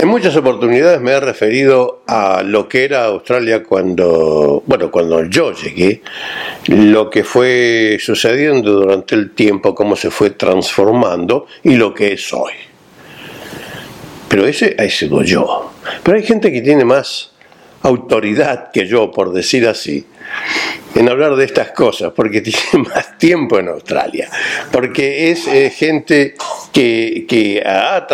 En 0.00 0.06
muchas 0.06 0.36
oportunidades 0.36 1.00
me 1.00 1.10
he 1.10 1.18
referido 1.18 2.04
a 2.06 2.44
lo 2.44 2.68
que 2.68 2.84
era 2.84 3.06
Australia 3.06 3.64
cuando, 3.64 4.62
bueno, 4.64 4.92
cuando 4.92 5.24
yo 5.24 5.52
llegué, 5.52 6.02
lo 6.68 7.10
que 7.10 7.24
fue 7.24 7.98
sucediendo 8.00 8.74
durante 8.74 9.16
el 9.16 9.32
tiempo, 9.32 9.74
cómo 9.74 9.96
se 9.96 10.12
fue 10.12 10.30
transformando 10.30 11.48
y 11.64 11.74
lo 11.74 11.92
que 11.92 12.12
es 12.12 12.32
hoy. 12.32 12.52
Pero 14.28 14.46
ese 14.46 14.76
ha 14.78 14.88
sido 14.88 15.24
yo. 15.24 15.72
Pero 16.04 16.16
hay 16.16 16.22
gente 16.22 16.52
que 16.52 16.60
tiene 16.60 16.84
más 16.84 17.32
autoridad 17.82 18.70
que 18.70 18.86
yo, 18.86 19.10
por 19.10 19.32
decir 19.32 19.66
así, 19.66 20.06
en 20.94 21.08
hablar 21.08 21.34
de 21.34 21.44
estas 21.44 21.72
cosas, 21.72 22.12
porque 22.14 22.40
tiene 22.42 22.88
más 22.88 23.18
tiempo 23.18 23.58
en 23.58 23.66
Australia, 23.66 24.30
porque 24.70 25.32
es 25.32 25.48
eh, 25.48 25.70
gente 25.70 26.34
que, 26.72 27.26
que 27.28 27.64
ha 27.66 28.06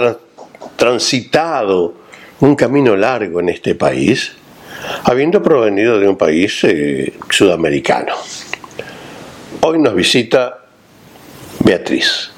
transitado 0.77 1.95
un 2.41 2.55
camino 2.57 2.97
largo 2.97 3.41
en 3.41 3.49
este 3.49 3.75
país, 3.75 4.33
habiendo 5.05 5.43
provenido 5.43 5.99
de 5.99 6.09
un 6.09 6.17
país 6.17 6.65
eh, 6.65 7.13
sudamericano. 7.31 8.15
Hoy 9.61 9.79
nos 9.79 9.95
visita 9.95 10.59
Beatriz. 11.61 12.31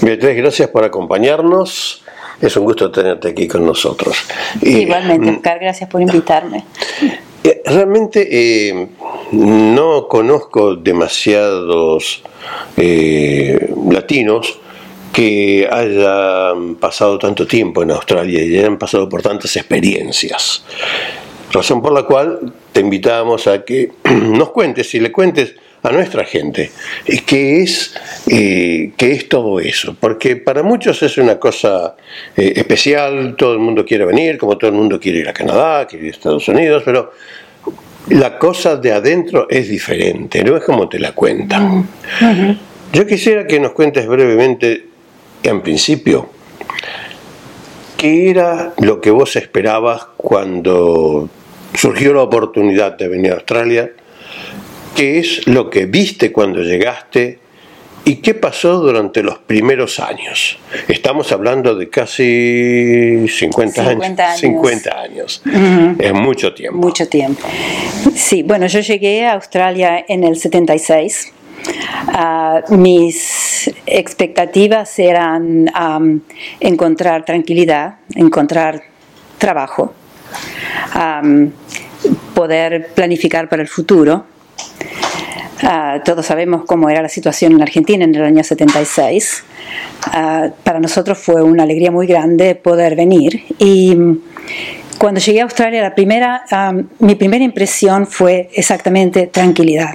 Beatriz, 0.00 0.36
gracias 0.36 0.68
por 0.70 0.82
acompañarnos. 0.82 2.02
Es 2.40 2.56
un 2.56 2.64
gusto 2.64 2.90
tenerte 2.90 3.28
aquí 3.28 3.46
con 3.46 3.64
nosotros. 3.64 4.16
Igualmente, 4.60 5.30
mm, 5.30 5.36
Oscar, 5.36 5.58
gracias 5.60 5.88
por 5.88 6.00
invitarme. 6.00 6.64
Eh, 7.44 7.60
realmente 7.64 8.28
eh, 8.30 8.86
no 9.32 10.06
conozco 10.06 10.76
demasiados 10.76 12.22
eh, 12.76 13.74
latinos 13.90 14.60
que 15.12 15.68
hayan 15.68 16.76
pasado 16.76 17.18
tanto 17.18 17.44
tiempo 17.44 17.82
en 17.82 17.90
Australia 17.90 18.44
y 18.44 18.58
hayan 18.58 18.78
pasado 18.78 19.08
por 19.08 19.22
tantas 19.22 19.56
experiencias. 19.56 20.64
Razón 21.50 21.82
por 21.82 21.92
la 21.92 22.04
cual 22.04 22.54
te 22.70 22.78
invitamos 22.78 23.48
a 23.48 23.64
que 23.64 23.90
nos 24.04 24.50
cuentes 24.50 24.94
y 24.94 25.00
le 25.00 25.10
cuentes 25.10 25.56
a 25.82 25.90
nuestra 25.90 26.24
gente. 26.24 26.70
Qué 27.26 27.62
es, 27.62 27.94
eh, 28.28 28.92
es 28.96 29.28
todo 29.28 29.58
eso, 29.60 29.96
porque 29.98 30.36
para 30.36 30.62
muchos 30.62 31.02
es 31.02 31.18
una 31.18 31.38
cosa 31.38 31.96
eh, 32.36 32.52
especial, 32.56 33.34
todo 33.36 33.54
el 33.54 33.58
mundo 33.58 33.84
quiere 33.84 34.04
venir, 34.04 34.38
como 34.38 34.56
todo 34.56 34.70
el 34.70 34.76
mundo 34.76 35.00
quiere 35.00 35.18
ir 35.18 35.28
a 35.28 35.32
Canadá, 35.32 35.86
quiere 35.86 36.06
ir 36.06 36.12
a 36.12 36.16
Estados 36.16 36.48
Unidos, 36.48 36.82
pero 36.84 37.12
la 38.08 38.38
cosa 38.38 38.76
de 38.76 38.92
adentro 38.92 39.46
es 39.50 39.68
diferente, 39.68 40.42
no 40.44 40.56
es 40.56 40.64
como 40.64 40.88
te 40.88 40.98
la 40.98 41.12
cuentan. 41.12 41.88
Yo 42.92 43.06
quisiera 43.06 43.46
que 43.46 43.58
nos 43.58 43.72
cuentes 43.72 44.06
brevemente, 44.06 44.86
en 45.42 45.62
principio, 45.62 46.30
qué 47.96 48.30
era 48.30 48.74
lo 48.78 49.00
que 49.00 49.10
vos 49.10 49.34
esperabas 49.36 50.06
cuando 50.16 51.28
surgió 51.74 52.12
la 52.12 52.22
oportunidad 52.22 52.96
de 52.96 53.08
venir 53.08 53.32
a 53.32 53.36
Australia 53.36 53.90
qué 54.94 55.18
es 55.18 55.46
lo 55.46 55.70
que 55.70 55.86
viste 55.86 56.32
cuando 56.32 56.62
llegaste 56.62 57.38
y 58.04 58.16
qué 58.16 58.34
pasó 58.34 58.78
durante 58.78 59.22
los 59.22 59.38
primeros 59.38 60.00
años. 60.00 60.58
Estamos 60.88 61.30
hablando 61.30 61.74
de 61.76 61.88
casi 61.88 63.28
50, 63.28 63.88
años. 63.88 64.40
50 64.40 65.00
años. 65.00 65.42
Es 65.98 66.12
mucho 66.12 66.52
tiempo. 66.52 66.78
Mucho 66.78 67.08
tiempo. 67.08 67.46
Sí, 68.14 68.42
bueno, 68.42 68.66
yo 68.66 68.80
llegué 68.80 69.24
a 69.24 69.34
Australia 69.34 70.04
en 70.08 70.24
el 70.24 70.36
76. 70.36 71.32
Ah, 72.08 72.62
mis 72.70 73.70
expectativas 73.86 74.98
eran 74.98 75.70
encontrar 76.58 77.24
tranquilidad, 77.24 77.98
encontrar 78.16 78.82
trabajo, 79.38 79.94
poder 82.34 82.88
planificar 82.94 83.48
para 83.48 83.62
el 83.62 83.68
futuro 83.68 84.26
Ah, 85.62 86.00
todos 86.04 86.26
sabemos 86.26 86.64
cómo 86.66 86.90
era 86.90 87.02
la 87.02 87.08
situación 87.08 87.52
en 87.52 87.62
Argentina 87.62 88.04
en 88.04 88.14
el 88.14 88.24
año 88.24 88.42
76. 88.42 89.44
Ah, 90.06 90.48
para 90.64 90.80
nosotros 90.80 91.18
fue 91.18 91.42
una 91.42 91.62
alegría 91.62 91.92
muy 91.92 92.06
grande 92.06 92.56
poder 92.56 92.96
venir 92.96 93.44
y 93.58 93.96
cuando 94.98 95.20
llegué 95.20 95.40
a 95.40 95.44
Australia, 95.44 95.82
la 95.82 95.94
primera, 95.94 96.44
ah, 96.50 96.72
mi 96.98 97.14
primera 97.14 97.44
impresión 97.44 98.06
fue 98.06 98.50
exactamente 98.54 99.28
tranquilidad. 99.28 99.94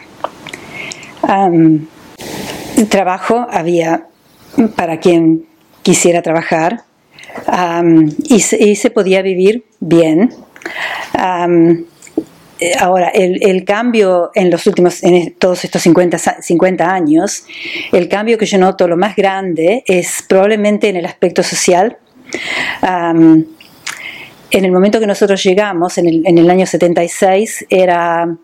trabajo 2.89 3.45
había 3.49 4.05
para 4.75 4.99
quien 4.99 5.45
quisiera 5.81 6.21
trabajar 6.21 6.83
y, 8.29 8.39
se, 8.39 8.89
podía 8.89 9.21
vivir 9.21 9.65
bien. 9.79 10.33
Ahora, 12.79 13.09
el, 13.09 13.63
cambio 13.65 14.31
en 14.33 14.49
los 14.49 14.65
últimos, 14.67 15.03
en 15.03 15.33
todos 15.33 15.63
estos 15.63 15.81
50, 15.81 16.17
50 16.41 16.93
años, 16.93 17.45
el 17.91 18.07
cambio 18.07 18.37
que 18.37 18.45
yo 18.45 18.57
noto 18.57 18.87
lo 18.87 18.97
más 18.97 19.15
grande 19.15 19.83
es 19.85 20.23
probablemente 20.27 20.89
en 20.89 20.97
el 20.97 21.05
aspecto 21.05 21.43
social. 21.43 21.97
en 22.81 23.45
el 24.65 24.71
momento 24.71 24.99
que 24.99 25.07
nosotros 25.07 25.43
llegamos, 25.43 25.97
en 25.97 26.07
el, 26.07 26.21
en 26.25 26.37
el 26.37 26.49
año 26.49 26.65
76, 26.65 27.65
era, 27.69 28.35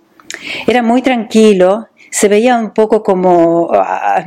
era 0.68 0.84
muy 0.84 1.01
tranquilo, 1.01 1.88
se 2.13 2.28
veía 2.28 2.59
un 2.59 2.75
poco 2.75 3.01
como, 3.01 3.72
ah, 3.74 4.24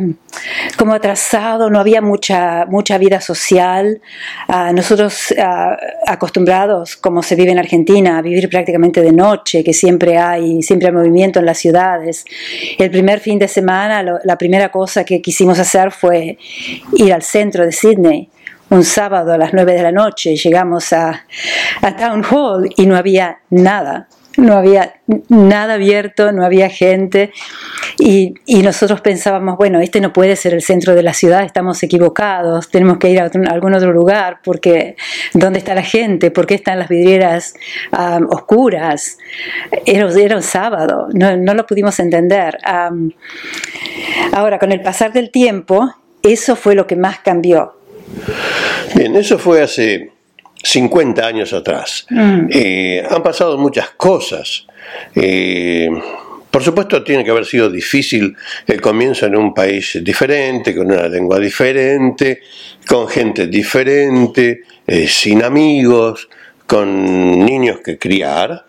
como 0.77 0.93
atrasado, 0.93 1.71
no 1.71 1.79
había 1.79 2.03
mucha, 2.03 2.67
mucha 2.67 2.99
vida 2.99 3.21
social. 3.21 4.01
Ah, 4.49 4.73
nosotros 4.73 5.33
ah, 5.39 5.77
acostumbrados, 6.05 6.97
como 6.97 7.23
se 7.23 7.37
vive 7.37 7.53
en 7.53 7.61
Argentina, 7.61 8.19
a 8.19 8.23
vivir 8.23 8.51
prácticamente 8.51 9.03
de 9.03 9.13
noche, 9.13 9.63
que 9.63 9.73
siempre 9.73 10.19
hay, 10.19 10.65
siempre 10.65 10.91
movimiento 10.91 11.39
en 11.39 11.47
las 11.47 11.59
ciudades. 11.59 12.25
El 12.77 12.91
primer 12.91 13.21
fin 13.21 13.39
de 13.39 13.47
semana, 13.47 14.03
la 14.03 14.37
primera 14.37 14.73
cosa 14.73 15.05
que 15.05 15.23
quisimos 15.23 15.61
hacer 15.61 15.93
fue 15.93 16.39
ir 16.95 17.13
al 17.15 17.23
centro 17.23 17.65
de 17.65 17.71
Sydney 17.71 18.31
un 18.69 18.83
sábado 18.83 19.33
a 19.33 19.39
las 19.39 19.53
9 19.53 19.75
de 19.75 19.83
la 19.85 19.93
noche 19.93 20.35
llegamos 20.35 20.93
a, 20.93 21.25
Town 21.97 22.25
Hall 22.25 22.69
y 22.77 22.87
no 22.87 22.97
había 22.97 23.39
nada 23.49 24.09
no 24.37 24.57
había 24.57 25.01
nada 25.29 25.75
abierto, 25.75 26.33
no 26.33 26.45
había 26.45 26.69
gente 26.69 27.33
y, 27.99 28.35
nosotros 28.63 29.01
pensábamos, 29.01 29.57
bueno, 29.57 29.81
este 29.81 30.01
no 30.01 30.13
puede 30.13 30.35
ser 30.35 30.53
el 30.53 30.63
centro 30.63 30.95
de 30.95 31.03
la 31.03 31.15
ciudad, 31.15 31.45
estamos 31.45 31.83
equivocados, 31.83 32.69
tenemos 32.69 32.99
que 32.99 33.11
ir 33.11 33.21
a, 33.21 33.31
algún 33.49 33.75
otro 33.75 33.93
lugar 33.93 34.41
porque 34.43 34.97
¿dónde 35.35 35.61
está 35.61 35.75
la 35.75 35.83
gente? 35.83 36.31
¿Por 36.31 36.47
qué 36.47 36.55
están 36.55 36.79
las 36.79 36.89
vidrieras 36.89 37.55
oscuras? 38.31 39.19
Era, 39.85 40.07
un 40.37 40.43
sábado, 40.43 41.09
no, 41.13 41.55
lo 41.55 41.67
pudimos 41.67 41.99
entender. 42.01 42.59
ahora, 44.33 44.59
con 44.59 44.73
el 44.73 44.83
pasar 44.83 45.13
del 45.13 45.31
tiempo, 45.31 45.95
eso 46.23 46.57
fue 46.57 46.75
lo 46.75 46.87
que 46.87 46.97
más 46.97 47.21
cambió. 47.21 47.77
Bien, 48.95 49.15
eso 49.17 49.39
fue 49.39 49.63
hace 49.63 50.16
50 50.67 51.25
años 51.25 51.53
atrás. 51.53 52.07
Mm. 52.11 52.49
Eh, 52.51 53.07
han 53.09 53.23
pasado 53.23 53.57
muchas 53.57 53.91
cosas. 53.91 54.67
Eh, 55.15 55.89
por 56.51 56.63
supuesto, 56.63 57.05
tiene 57.05 57.23
que 57.23 57.31
haber 57.31 57.45
sido 57.45 57.71
difícil 57.71 58.35
el 58.67 58.81
comienzo 58.81 59.27
en 59.27 59.37
un 59.37 59.55
país 59.55 59.99
diferente, 60.03 60.75
con 60.75 60.91
una 60.91 61.07
lengua 61.09 61.39
diferente, 61.39 62.41
con 62.89 63.07
gente 63.09 63.47
diferente, 63.47 64.63
eh, 64.87 65.07
sin 65.07 65.43
amigos, 65.43 66.29
con 66.67 67.45
niños 67.45 67.81
que 67.85 67.99
criar. 67.99 68.65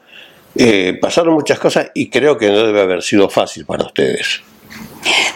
pasaron 1.00 1.36
muchas 1.36 1.59
cosas 1.59 1.92
y 1.94 2.10
creo 2.10 2.38
que 2.38 2.50
no 2.50 2.66
debe 2.66 2.81
haber 2.81 3.04
sido 3.04 3.30
fácil 3.30 3.63
para 3.66 3.86
ustedes. 3.86 4.42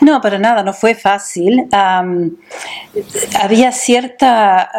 No, 0.01 0.19
para 0.19 0.39
nada, 0.39 0.63
no 0.63 0.74
fue 0.74 0.95
fácil. 0.95 1.68
había 3.39 3.71
cierta 3.71 4.69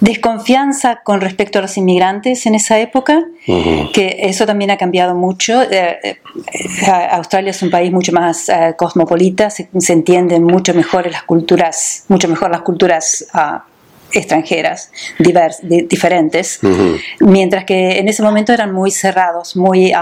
desconfianza 0.00 1.00
con 1.02 1.20
respecto 1.20 1.58
a 1.58 1.62
los 1.62 1.76
inmigrantes 1.76 2.46
en 2.46 2.54
esa 2.54 2.78
época, 2.78 3.24
que 3.46 4.16
eso 4.20 4.46
también 4.46 4.70
ha 4.70 4.76
cambiado 4.76 5.14
mucho. 5.14 5.62
Eh, 5.62 5.98
eh, 6.02 6.18
Australia 7.10 7.50
es 7.50 7.62
un 7.62 7.70
país 7.70 7.90
mucho 7.90 8.12
más 8.12 8.48
eh, 8.48 8.74
cosmopolita, 8.76 9.50
se, 9.50 9.68
entienden 9.88 10.44
mucho 10.44 10.74
mejor 10.74 11.10
las 11.10 11.22
culturas, 11.24 12.04
mucho 12.08 12.28
mejor 12.28 12.50
las 12.50 12.60
culturas 12.62 13.26
ah, 13.32 13.64
extranjeras, 14.12 14.90
diferentes, 15.18 16.60
mientras 17.20 17.64
que 17.64 17.98
en 17.98 18.08
ese 18.08 18.22
momento 18.22 18.52
eran 18.52 18.72
muy 18.72 18.90
cerrados, 18.90 19.56
muy 19.56 19.92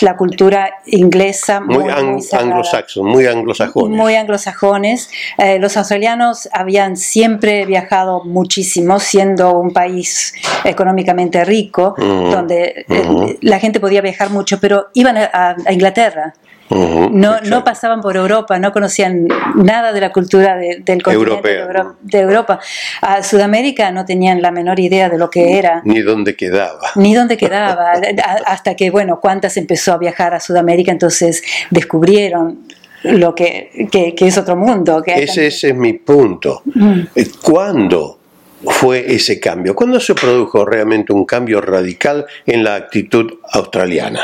la 0.00 0.16
cultura 0.16 0.70
inglesa 0.86 1.60
muy, 1.60 1.90
anglo-saxon, 1.90 3.06
muy 3.06 3.26
anglosajones. 3.26 3.96
Muy 3.96 4.14
anglosajones. 4.16 5.10
Eh, 5.38 5.58
los 5.58 5.76
australianos 5.76 6.48
habían 6.52 6.96
siempre 6.96 7.66
viajado 7.66 8.24
muchísimo, 8.24 8.98
siendo 9.00 9.58
un 9.58 9.72
país 9.72 10.34
económicamente 10.64 11.44
rico, 11.44 11.94
donde 11.98 12.84
eh, 12.88 13.38
la 13.40 13.58
gente 13.58 13.80
podía 13.80 14.00
viajar 14.00 14.30
mucho, 14.30 14.58
pero 14.60 14.88
iban 14.94 15.16
a 15.16 15.56
Inglaterra 15.70 16.34
no, 16.74 17.40
no 17.40 17.64
pasaban 17.64 18.00
por 18.00 18.16
Europa, 18.16 18.58
no 18.58 18.72
conocían 18.72 19.28
nada 19.56 19.92
de 19.92 20.00
la 20.00 20.12
cultura 20.12 20.56
del 20.56 21.02
continente 21.02 21.66
de, 22.02 22.20
Europa. 22.20 22.60
A 23.00 23.22
Sudamérica 23.22 23.90
no 23.90 24.04
tenían 24.04 24.42
la 24.42 24.50
menor 24.50 24.80
idea 24.80 25.08
de 25.08 25.18
lo 25.18 25.30
que 25.30 25.58
era. 25.58 25.82
Ni 25.84 26.00
dónde 26.00 26.34
quedaba. 26.36 26.90
Ni 26.96 27.14
dónde 27.14 27.36
quedaba. 27.36 27.92
hasta 28.46 28.74
que, 28.74 28.90
bueno, 28.90 29.20
Cuantas 29.20 29.56
empezó 29.56 29.92
a 29.92 29.98
viajar 29.98 30.34
a 30.34 30.40
Sudamérica, 30.40 30.92
entonces 30.92 31.42
descubrieron 31.70 32.66
lo 33.02 33.34
que, 33.34 33.70
es 33.92 34.38
otro 34.38 34.56
mundo. 34.56 35.02
ese, 35.06 35.46
ese, 35.46 35.70
es 35.70 35.76
mi 35.76 35.94
punto. 35.94 36.62
Eh, 37.14 37.26
¿Cuándo? 37.42 38.18
fue 38.64 39.12
ese 39.14 39.40
cambio? 39.40 39.74
¿Cuándo 39.74 39.98
se 40.00 40.14
produjo 40.14 40.64
realmente 40.64 41.12
un 41.12 41.24
cambio 41.24 41.60
radical 41.60 42.26
en 42.46 42.64
la 42.64 42.76
actitud 42.76 43.38
australiana? 43.50 44.20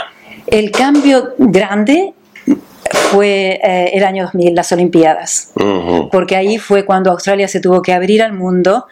El 0.46 0.70
cambio 0.70 1.34
grande 1.38 2.14
fue 2.96 3.60
eh, 3.62 3.90
el 3.94 4.04
año 4.04 4.24
2000, 4.24 4.54
las 4.54 4.72
Olimpiadas, 4.72 5.52
porque 6.10 6.36
ahí 6.36 6.58
fue 6.58 6.84
cuando 6.84 7.10
Australia 7.10 7.48
se 7.48 7.60
tuvo 7.60 7.82
que 7.82 7.92
abrir 7.92 8.22
al 8.22 8.32
mundo, 8.32 8.86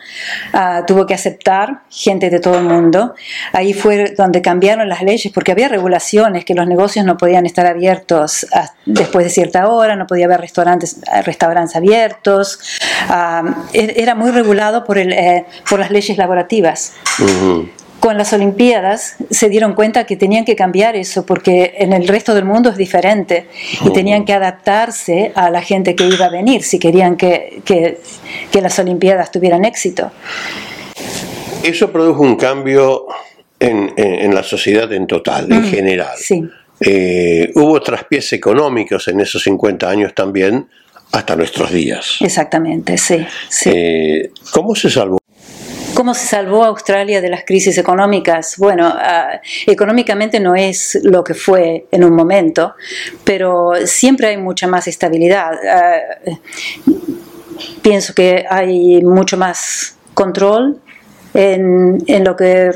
ah, 0.53 0.85
tuvo 0.87 1.07
que 1.07 1.15
aceptar 1.15 1.83
gente 1.91 2.31
de 2.31 2.41
todo 2.41 2.59
el 2.59 2.65
mundo, 2.65 3.15
ahí 3.53 3.73
fue 3.73 4.15
donde 4.17 4.43
cambiaron 4.43 4.89
las 4.89 5.03
leyes, 5.03 5.33
porque 5.33 5.53
había 5.53 5.69
regulaciones 5.69 6.45
que 6.45 6.55
los 6.55 6.67
negocios 6.67 7.05
no 7.05 7.17
podían 7.17 7.47
estar 7.47 7.67
abiertos 7.67 8.47
ah, 8.55 8.71
después 8.85 9.25
de 9.25 9.31
cierta 9.31 9.69
hora, 9.69 9.97
no 9.97 10.07
podía 10.07 10.27
haber 10.27 10.41
restaurantes, 10.41 11.01
restaurantes 11.25 11.77
abiertos, 11.77 12.59
e-, 13.73 13.95
era 13.97 14.15
muy 14.15 14.31
regulado 14.31 14.85
por, 14.85 14.99
el, 14.99 15.13
eh, 15.13 15.47
por 15.69 15.79
las 15.79 15.91
leyes 15.91 16.19
laborativas 16.19 16.95
con 18.07 18.17
las 18.17 18.33
Olimpiadas 18.33 19.17
se 19.33 19.49
dieron 19.49 19.75
cuenta 19.75 20.07
que 20.07 20.17
tenían 20.17 20.45
que 20.45 20.55
cambiar 20.55 20.95
eso 20.95 21.27
porque 21.27 21.75
en 21.77 21.93
el 21.93 22.07
resto 22.07 22.37
del 22.37 22.45
mundo 22.45 22.71
es 22.71 22.77
diferente 22.77 23.49
y 23.85 23.91
tenían 23.91 24.25
que 24.25 24.33
adaptarse 24.33 25.33
a 25.35 25.51
la 25.51 25.61
gente 25.61 25.97
que 25.97 26.07
iba 26.07 26.27
a 26.27 26.29
venir 26.29 26.63
si 26.63 26.79
querían 26.79 27.17
que, 27.17 27.61
que, 27.65 28.61
las 28.61 28.79
Olimpiadas 28.79 29.33
tuvieran 29.33 29.65
éxito. 29.65 30.13
Eso 31.65 31.91
produjo 31.91 32.23
un 32.23 32.37
cambio 32.37 33.07
en, 33.59 33.93
en, 33.97 34.33
la 34.33 34.45
sociedad 34.45 34.93
en 34.93 35.09
total, 35.09 35.51
en 35.51 35.63
mm, 35.63 35.65
general. 35.65 36.17
Sí. 36.17 36.45
Eh, 36.81 37.51
hubo 37.57 37.83
traspiés 37.83 38.33
económicos 38.35 39.09
en 39.09 39.19
esos 39.19 39.43
50 39.43 39.91
años 39.91 40.15
también, 40.15 40.69
hasta 41.11 41.35
nuestros 41.35 41.73
días. 41.73 42.19
Exactamente, 42.21 42.99
sí. 42.99 43.27
sí. 43.49 43.71
Eh, 43.75 44.31
¿Cómo 44.53 44.77
se 44.77 44.91
salvó? 44.91 45.19
¿Cómo 45.97 46.13
se 46.13 46.27
salvó 46.27 46.63
Australia 46.63 47.23
de 47.23 47.31
las 47.31 47.45
crisis 47.47 47.79
económicas? 47.79 48.59
Bueno, 48.59 48.93
ah, 48.95 49.41
económicamente 49.67 50.39
no 50.41 50.55
es 50.55 50.99
lo 51.03 51.25
que 51.25 51.33
fue 51.33 51.87
en 51.91 52.05
un 52.05 52.15
momento, 52.15 52.75
pero 53.25 53.73
siempre 53.87 54.27
hay 54.27 54.37
mucha 54.37 54.67
más 54.67 54.87
estabilidad. 54.89 55.53
Ah, 55.67 56.01
pienso 57.81 58.13
que 58.13 58.45
hay 58.47 59.03
mucho 59.03 59.39
más 59.39 59.97
control 60.13 60.83
en, 61.33 62.05
lo 62.23 62.37
que 62.37 62.73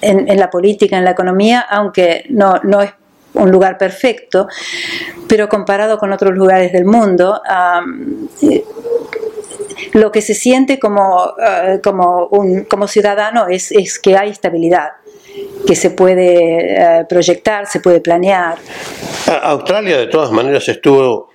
en, 0.00 0.38
la 0.38 0.48
política, 0.48 0.96
en 0.96 1.04
la 1.04 1.10
economía, 1.10 1.66
aunque 1.68 2.24
no, 2.28 2.60
no 2.62 2.82
es 2.82 2.92
un 3.34 3.50
lugar 3.50 3.78
perfecto, 3.78 4.46
pero 5.26 5.48
comparado 5.48 5.98
con 5.98 6.12
otros 6.12 6.34
lugares 6.34 6.72
del 6.72 6.84
mundo, 6.84 7.42
ah, 7.44 7.82
lo 9.92 10.12
que 10.12 10.22
se 10.22 10.34
siente 10.34 10.78
como, 10.78 11.34
eh, 11.38 11.80
como, 11.82 12.26
un, 12.28 12.64
como 12.64 12.86
ciudadano 12.86 13.48
es, 13.48 13.72
es, 13.72 13.98
que 13.98 14.16
hay 14.16 14.30
estabilidad, 14.30 14.90
que 15.66 15.74
se 15.74 15.90
puede 15.90 16.74
eh, 16.74 17.06
proyectar, 17.08 17.66
se 17.66 17.80
puede 17.80 18.00
planear. 18.00 18.58
Australia 19.42 19.98
de 19.98 20.06
todas 20.06 20.30
maneras 20.30 20.68
estuvo 20.68 21.30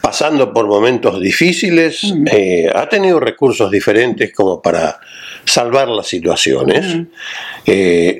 pasando 0.00 0.52
por 0.52 0.66
momentos 0.66 1.20
difíciles, 1.20 2.04
mm. 2.04 2.26
eh, 2.32 2.70
ha 2.74 2.88
tenido 2.88 3.20
recursos 3.20 3.70
diferentes 3.70 4.32
como 4.32 4.60
para 4.62 4.98
salvar 5.44 5.88
las 5.88 6.06
situaciones. 6.06 6.96
Mm. 6.96 7.06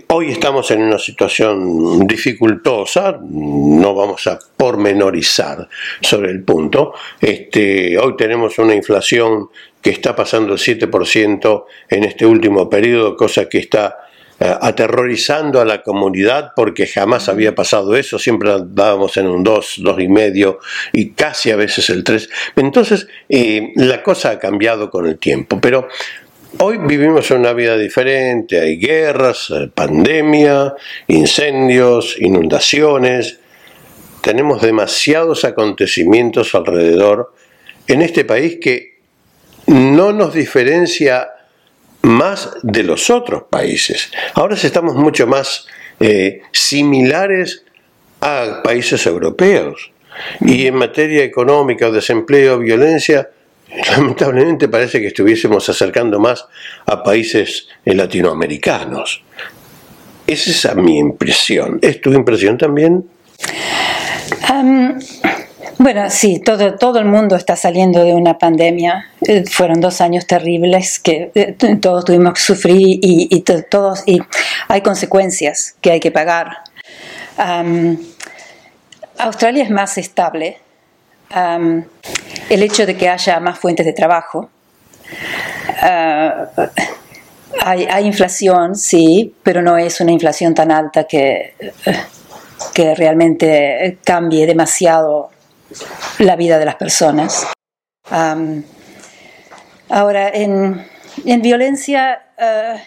hoy 0.08 0.30
estamos 0.30 0.70
en 0.70 0.82
una 0.82 0.98
situación 0.98 2.06
dificultosa, 2.06 3.18
no 3.22 3.94
vamos 3.94 4.26
a 4.26 4.38
pormenorizar 4.56 5.68
sobre 6.00 6.30
el 6.30 6.42
punto. 6.42 6.92
Este, 7.20 7.98
hoy 7.98 8.16
tenemos 8.16 8.58
una 8.58 8.74
inflación 8.74 9.48
que 9.80 9.90
está 9.90 10.14
pasando 10.14 10.52
el 10.52 10.58
7% 10.58 11.64
en 11.88 12.04
este 12.04 12.26
último 12.26 12.68
periodo, 12.68 13.16
cosa 13.16 13.48
que 13.48 13.58
está 13.58 13.96
eh, 14.38 14.54
aterrorizando 14.60 15.60
a 15.60 15.64
la 15.64 15.82
comunidad 15.82 16.52
porque 16.56 16.86
jamás 16.86 17.28
había 17.28 17.54
pasado 17.54 17.94
eso, 17.96 18.18
siempre 18.18 18.52
andábamos 18.52 19.16
en 19.16 19.26
un 19.26 19.42
2, 19.42 19.80
2,5 19.80 20.58
y 20.92 21.10
casi 21.10 21.50
a 21.50 21.56
veces 21.56 21.90
el 21.90 22.04
3. 22.04 22.28
Entonces 22.56 23.06
eh, 23.28 23.72
la 23.76 24.02
cosa 24.02 24.30
ha 24.30 24.38
cambiado 24.38 24.90
con 24.90 25.06
el 25.06 25.18
tiempo, 25.18 25.60
pero 25.60 25.88
Hoy 26.58 26.78
vivimos 26.78 27.30
una 27.30 27.52
vida 27.52 27.76
diferente, 27.76 28.60
hay 28.60 28.76
guerras, 28.76 29.50
eh, 29.50 29.70
pandemia, 29.72 30.74
incendios, 31.06 32.16
inundaciones, 32.18 33.38
tenemos 34.20 34.60
demasiados 34.60 35.44
acontecimientos 35.44 36.54
alrededor 36.56 37.32
en 37.86 38.02
este 38.02 38.24
país 38.24 38.58
que 38.60 38.89
no 39.70 40.12
nos 40.12 40.34
diferencia 40.34 41.28
más 42.02 42.50
de 42.62 42.82
los 42.82 43.08
otros 43.08 43.44
países. 43.48 44.10
Ahora 44.34 44.56
estamos 44.56 44.96
mucho 44.96 45.28
más 45.28 45.66
eh, 46.00 46.42
similares 46.52 47.64
a 48.20 48.62
países 48.64 49.06
europeos. 49.06 49.92
Y 50.40 50.66
en 50.66 50.74
materia 50.74 51.22
económica, 51.22 51.88
desempleo, 51.90 52.58
violencia, 52.58 53.30
lamentablemente 53.96 54.68
parece 54.68 55.00
que 55.00 55.06
estuviésemos 55.06 55.68
acercando 55.68 56.18
más 56.18 56.46
a 56.86 57.02
países 57.04 57.68
eh, 57.84 57.94
latinoamericanos. 57.94 59.22
Esa 60.26 60.70
es 60.70 60.76
mi 60.76 60.98
impresión. 60.98 61.78
¿Es 61.80 62.00
tu 62.00 62.12
impresión 62.12 62.58
también? 62.58 63.04
Bueno, 65.82 66.10
sí, 66.10 66.40
todo, 66.40 66.74
todo 66.74 66.98
el 66.98 67.06
mundo 67.06 67.36
está 67.36 67.56
saliendo 67.56 68.04
de 68.04 68.12
una 68.12 68.36
pandemia. 68.36 69.06
Eh, 69.22 69.44
fueron 69.50 69.80
dos 69.80 70.02
años 70.02 70.26
terribles 70.26 70.98
que 70.98 71.32
eh, 71.34 71.56
todos 71.80 72.04
tuvimos 72.04 72.34
que 72.34 72.40
sufrir 72.40 72.98
y, 73.00 73.42
todos, 73.70 74.02
y 74.04 74.20
hay 74.68 74.82
consecuencias 74.82 75.76
que 75.80 75.92
hay 75.92 75.98
que 75.98 76.10
pagar. 76.10 76.58
Australia 79.16 79.64
es 79.64 79.70
más 79.70 79.96
estable. 79.96 80.58
el 81.30 82.62
hecho 82.62 82.84
de 82.84 82.94
que 82.98 83.08
haya 83.08 83.40
más 83.40 83.58
fuentes 83.58 83.86
de 83.86 83.94
trabajo. 83.94 84.50
Ah, 85.80 86.44
hay, 87.62 87.86
hay, 87.90 88.04
inflación, 88.04 88.76
sí, 88.76 89.34
pero 89.42 89.62
no 89.62 89.78
es 89.78 89.98
una 90.02 90.12
inflación 90.12 90.54
tan 90.54 90.70
alta 90.72 91.04
que, 91.04 91.54
que 92.74 92.94
realmente 92.94 93.96
cambie 94.04 94.44
demasiado 94.44 95.30
la 96.18 96.36
vida 96.36 96.58
de 96.58 96.64
las 96.64 96.76
personas. 96.76 97.46
ahora, 99.88 100.28
en, 100.28 100.86
violencia, 101.42 102.22
eh, 102.38 102.80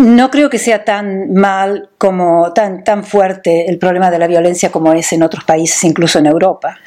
no 0.00 0.30
creo 0.30 0.50
que 0.50 0.58
sea 0.58 0.84
tan 0.84 1.32
mal 1.32 1.90
como 1.96 2.52
tan, 2.52 2.82
tan 2.82 3.04
fuerte 3.04 3.70
el 3.70 3.78
problema 3.78 4.10
de 4.10 4.18
la 4.18 4.26
violencia 4.26 4.70
como 4.70 4.92
es 4.92 5.12
en 5.12 5.22
otros 5.22 5.44
países, 5.44 5.82
incluso 5.84 6.18
en 6.18 6.26
Europa. 6.26 6.78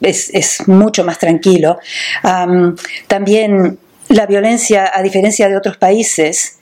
es, 0.00 0.68
mucho 0.68 1.04
más 1.04 1.18
tranquilo. 1.18 1.78
también 3.08 3.78
la 4.14 4.26
violencia, 4.26 4.92
a 4.94 5.02
diferencia 5.02 5.48
de 5.48 5.56
otros 5.56 5.76
países, 5.76 6.58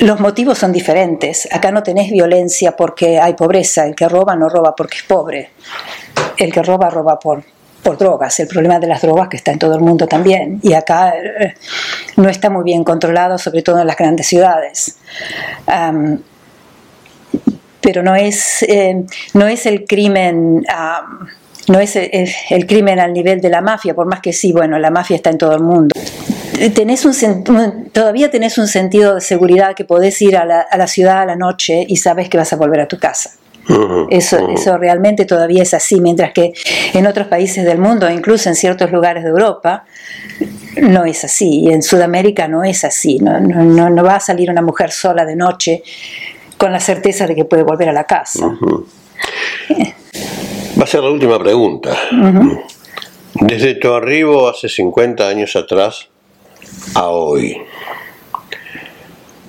los 0.00 0.20
motivos 0.20 0.58
son 0.58 0.70
diferentes. 0.70 1.48
Acá 1.50 1.72
no 1.72 1.82
tenés 1.82 2.10
violencia 2.10 2.76
porque 2.76 3.18
hay 3.18 3.32
pobreza. 3.32 3.86
El 3.86 3.94
que 3.94 4.06
roba 4.06 4.36
no 4.36 4.50
roba 4.50 4.76
porque 4.76 4.98
es 4.98 5.02
pobre. 5.04 5.50
El 6.36 6.52
que 6.52 6.62
roba 6.62 6.90
roba 6.90 7.18
por, 7.18 7.42
por 7.82 7.96
drogas. 7.96 8.38
El 8.38 8.48
problema 8.48 8.78
de 8.80 8.86
las 8.86 9.00
drogas 9.00 9.30
que 9.30 9.38
está 9.38 9.50
en 9.50 9.58
todo 9.58 9.74
el 9.74 9.80
mundo 9.80 10.06
también. 10.06 10.60
Y 10.62 10.74
acá 10.74 11.14
eh, 11.16 11.54
no 12.18 12.28
está 12.28 12.50
muy 12.50 12.64
bien 12.64 12.84
controlado, 12.84 13.38
sobre 13.38 13.62
todo 13.62 13.80
en 13.80 13.86
las 13.86 13.96
grandes 13.96 14.26
ciudades. 14.26 14.98
pero 17.80 18.02
no 18.02 18.14
es, 18.14 18.62
eh, 18.62 19.04
no 19.32 19.46
es 19.46 19.64
el 19.64 19.86
crimen... 19.86 20.66
no 21.66 21.80
es 21.80 21.96
el, 21.96 22.66
crimen 22.66 23.00
al 23.00 23.14
nivel 23.14 23.40
de 23.40 23.48
la 23.48 23.62
mafia, 23.62 23.94
por 23.94 24.04
más 24.04 24.20
que 24.20 24.34
sí, 24.34 24.52
bueno, 24.52 24.78
la 24.78 24.90
mafia 24.90 25.16
está 25.16 25.30
en 25.30 25.38
todo 25.38 25.54
el 25.54 25.62
mundo. 25.62 25.94
Tenés 26.74 27.04
un, 27.04 27.90
todavía 27.92 28.30
tenés 28.30 28.58
un 28.58 28.68
sentido 28.68 29.16
de 29.16 29.20
seguridad 29.20 29.74
que 29.74 29.84
podés 29.84 30.20
ir 30.22 30.36
a 30.36 30.44
la, 30.44 30.60
a 30.60 30.76
la 30.76 30.86
ciudad 30.86 31.22
a 31.22 31.26
la 31.26 31.36
noche 31.36 31.84
y 31.88 31.96
sabes 31.96 32.28
que 32.28 32.36
vas 32.36 32.52
a 32.52 32.56
volver 32.56 32.80
a 32.80 32.88
tu 32.88 32.98
casa. 32.98 33.30
Eso, 34.10 34.48
eso 34.50 34.76
realmente 34.76 35.24
todavía 35.24 35.62
es 35.62 35.72
así, 35.72 36.00
mientras 36.00 36.32
que 36.32 36.52
en 36.92 37.06
otros 37.06 37.28
países 37.28 37.64
del 37.64 37.78
mundo, 37.78 38.10
incluso 38.10 38.50
en 38.50 38.54
ciertos 38.54 38.92
lugares 38.92 39.24
de 39.24 39.30
Europa, 39.30 39.84
no 40.82 41.04
es 41.04 41.24
así. 41.24 41.60
Y 41.60 41.72
en 41.72 41.82
Sudamérica 41.82 42.46
no 42.46 42.62
es 42.62 42.84
así. 42.84 43.18
No, 43.18 43.40
no, 43.40 43.88
no 43.88 44.04
va 44.04 44.16
a 44.16 44.20
salir 44.20 44.50
una 44.50 44.60
mujer 44.60 44.90
sola 44.90 45.24
de 45.24 45.36
noche 45.36 45.82
con 46.58 46.72
la 46.72 46.80
certeza 46.80 47.26
de 47.26 47.34
que 47.34 47.44
puede 47.44 47.62
volver 47.62 47.88
a 47.88 47.92
la 47.92 48.04
casa. 48.04 48.46
Va 50.78 50.84
a 50.84 50.86
ser 50.86 51.02
la 51.02 51.10
última 51.10 51.38
pregunta. 51.38 51.96
Desde 53.34 53.74
tu 53.76 53.92
arribo 53.92 54.48
hace 54.48 54.68
50 54.68 55.26
años 55.26 55.56
atrás 55.56 56.10
a 56.94 57.08
hoy, 57.08 57.56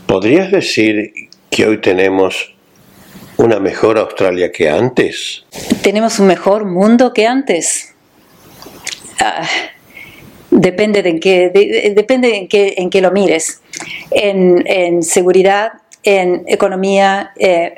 ¿podrías 0.07 0.51
decir 0.51 1.11
que 1.49 1.65
hoy 1.65 1.81
tenemos 1.81 2.55
una 3.37 3.59
mejor 3.59 3.97
Australia 3.97 4.51
que 4.51 4.69
antes? 4.69 5.45
¿Tenemos 5.81 6.19
un 6.19 6.27
mejor 6.27 6.65
mundo 6.65 7.13
que 7.13 7.27
antes? 7.27 7.93
Ah, 9.19 9.47
depende 10.51 11.03
de 11.03 11.09
en 11.09 11.19
qué, 11.19 11.93
depende 11.95 12.35
en 12.35 12.47
qué, 12.47 12.75
en 12.77 12.89
qué 12.89 13.01
lo 13.01 13.11
mires. 13.11 13.61
En, 14.11 15.03
seguridad, 15.03 15.73
en 16.03 16.43
economía, 16.47 17.31
eh, 17.37 17.73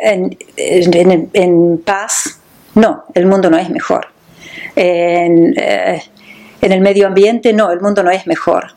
en, 0.56 1.78
paz, 1.84 2.40
no, 2.76 3.06
el 3.14 3.26
mundo 3.26 3.50
no 3.50 3.58
es 3.58 3.70
mejor. 3.70 4.08
En, 4.76 5.54
eh, 5.58 6.02
el 6.62 6.82
medio 6.82 7.08
ambiente, 7.08 7.54
no, 7.54 7.72
el 7.72 7.82
mundo 7.82 8.04
no 8.04 8.12
es 8.12 8.28
mejor. 8.28 8.77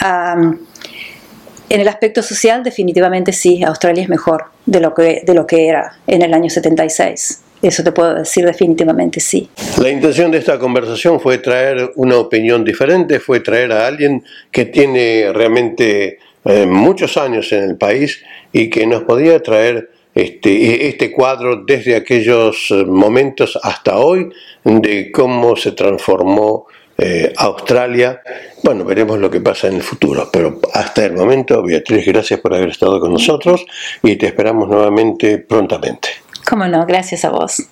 En 0.00 1.80
el 1.80 1.86
aspecto 1.86 2.22
social, 2.22 2.64
definitivamente 2.64 3.32
sí, 3.32 3.62
Australia 3.62 4.02
es 4.02 4.08
mejor 4.08 4.46
de 4.66 4.80
lo 4.80 4.92
que, 4.92 5.22
de 5.24 5.34
lo 5.34 5.46
que 5.46 5.68
era 5.68 5.98
en 6.06 6.22
el 6.22 6.34
año 6.34 6.50
76. 6.50 7.42
Eso 7.62 7.84
te 7.84 7.92
puedo 7.92 8.14
decir 8.14 8.44
definitivamente 8.44 9.20
sí. 9.20 9.48
La 9.80 9.90
intención 9.90 10.30
de 10.30 10.38
esta 10.38 10.58
conversación 10.58 11.20
fue 11.20 11.38
traer 11.38 11.92
una 11.96 12.16
opinión 12.16 12.64
diferente, 12.64 13.20
fue 13.20 13.40
traer 13.40 13.70
a 13.72 13.86
alguien 13.86 14.24
que 14.50 14.64
tiene 14.64 15.30
realmente 15.32 16.18
eh, 16.44 16.66
muchos 16.66 17.16
años 17.16 17.52
en 17.52 17.62
el 17.62 17.76
país 17.76 18.20
y 18.52 18.70
que 18.70 18.86
nos 18.86 19.02
podía 19.02 19.40
traer 19.42 19.90
este, 20.14 20.88
este 20.88 21.12
cuadro 21.12 21.64
desde 21.64 21.94
aquellos 21.94 22.74
momentos 22.86 23.58
hasta 23.62 23.98
hoy 23.98 24.30
de 24.64 25.12
cómo 25.12 25.54
se 25.54 25.72
transformó 25.72 26.66
eh, 27.00 27.32
Australia. 27.36 28.20
Bueno, 28.62 28.84
veremos 28.84 29.18
lo 29.18 29.30
que 29.30 29.40
pasa 29.40 29.68
en 29.68 29.76
el 29.76 29.82
futuro, 29.82 30.28
pero 30.30 30.60
hasta 30.74 31.06
el 31.06 31.14
momento, 31.14 31.62
Beatriz, 31.62 32.04
gracias 32.06 32.40
por 32.40 32.54
haber 32.54 32.68
estado 32.68 33.00
con 33.00 33.12
nosotros 33.12 33.64
y 34.02 34.16
te 34.16 34.26
esperamos 34.26 34.68
nuevamente 34.68 35.38
prontamente. 35.38 36.10
Cómo 36.48 36.66
no, 36.68 36.84
gracias 36.84 37.24
a 37.24 37.30
vos. 37.30 37.62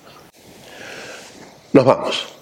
Nos 1.73 1.85
vamos. 1.85 2.38